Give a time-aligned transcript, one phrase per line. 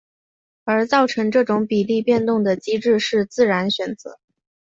[0.63, 4.17] 而造成这种比例变动的机制是自然选择。